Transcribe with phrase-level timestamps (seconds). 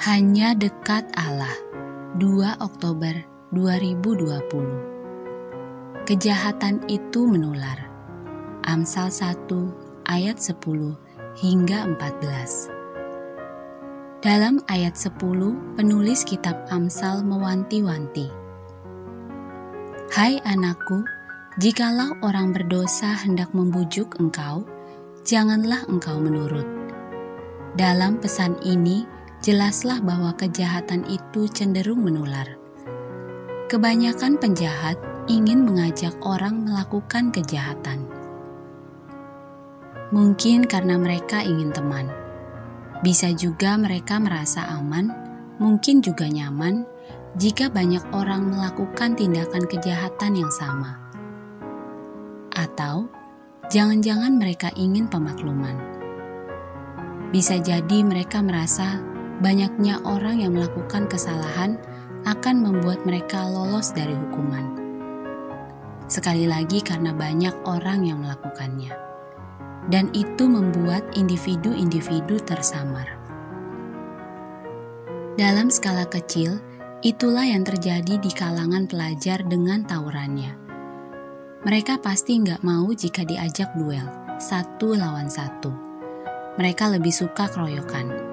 [0.00, 1.52] Hanya dekat Allah.
[2.16, 3.12] 2 Oktober
[3.52, 4.08] 2020
[6.08, 7.84] Kejahatan itu menular.
[8.64, 9.44] Amsal 1
[10.08, 10.56] ayat 10
[11.44, 15.20] hingga 14 Dalam ayat 10
[15.76, 18.32] penulis kitab Amsal mewanti-wanti.
[20.16, 21.04] Hai anakku,
[21.60, 24.64] jikalau orang berdosa hendak membujuk engkau,
[25.28, 26.64] janganlah engkau menurut.
[27.76, 32.60] Dalam pesan ini, jelaslah bahwa kejahatan itu cenderung menular.
[33.72, 35.00] Kebanyakan penjahat
[35.32, 38.04] ingin mengajak orang melakukan kejahatan.
[40.12, 42.10] Mungkin karena mereka ingin teman.
[43.00, 45.08] Bisa juga mereka merasa aman,
[45.56, 46.84] mungkin juga nyaman
[47.38, 51.00] jika banyak orang melakukan tindakan kejahatan yang sama.
[52.52, 53.08] Atau
[53.70, 55.78] jangan-jangan mereka ingin pemakluman.
[57.30, 59.09] Bisa jadi mereka merasa
[59.40, 61.80] banyaknya orang yang melakukan kesalahan
[62.28, 64.76] akan membuat mereka lolos dari hukuman.
[66.06, 68.92] Sekali lagi, karena banyak orang yang melakukannya,
[69.88, 73.08] dan itu membuat individu-individu tersamar.
[75.40, 76.60] Dalam skala kecil,
[77.00, 80.52] itulah yang terjadi di kalangan pelajar dengan tawurannya.
[81.64, 84.04] Mereka pasti nggak mau jika diajak duel,
[84.36, 85.72] satu lawan satu.
[86.60, 88.29] Mereka lebih suka keroyokan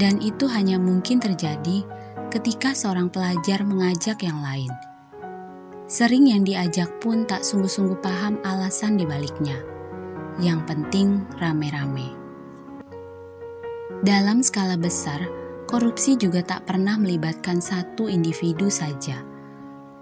[0.00, 1.84] dan itu hanya mungkin terjadi
[2.32, 4.72] ketika seorang pelajar mengajak yang lain.
[5.84, 9.60] Sering yang diajak pun tak sungguh-sungguh paham alasan dibaliknya.
[10.40, 12.16] Yang penting rame-rame.
[14.00, 15.20] Dalam skala besar,
[15.68, 19.20] korupsi juga tak pernah melibatkan satu individu saja.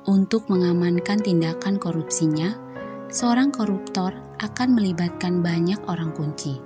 [0.06, 2.54] Untuk mengamankan tindakan korupsinya,
[3.10, 6.62] seorang koruptor akan melibatkan banyak orang kunci.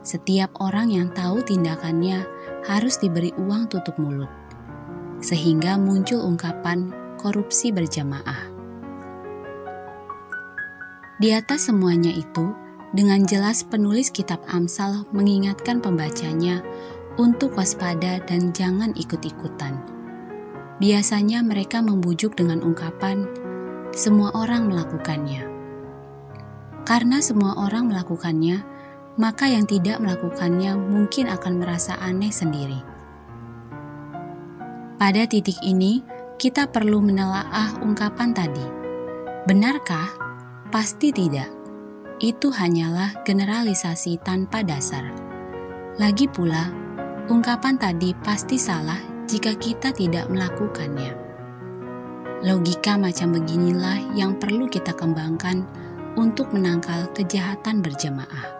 [0.00, 2.24] Setiap orang yang tahu tindakannya
[2.66, 4.28] harus diberi uang tutup mulut,
[5.20, 8.48] sehingga muncul ungkapan korupsi berjamaah.
[11.20, 12.56] Di atas semuanya itu,
[12.96, 16.64] dengan jelas penulis kitab Amsal mengingatkan pembacanya
[17.20, 19.76] untuk waspada dan jangan ikut-ikutan.
[20.80, 23.28] Biasanya mereka membujuk dengan ungkapan,
[23.92, 25.44] "Semua orang melakukannya."
[26.88, 28.64] Karena semua orang melakukannya,
[29.20, 32.80] maka yang tidak melakukannya mungkin akan merasa aneh sendiri.
[34.96, 36.00] Pada titik ini,
[36.40, 38.64] kita perlu menelaah ungkapan tadi.
[39.44, 40.08] Benarkah?
[40.72, 41.52] Pasti tidak.
[42.16, 45.04] Itu hanyalah generalisasi tanpa dasar.
[46.00, 46.72] Lagi pula,
[47.28, 51.12] ungkapan tadi pasti salah jika kita tidak melakukannya.
[52.40, 55.64] Logika macam beginilah yang perlu kita kembangkan
[56.16, 58.59] untuk menangkal kejahatan berjemaah.